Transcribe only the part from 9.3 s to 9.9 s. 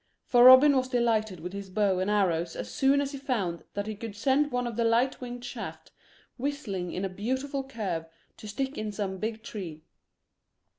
tree.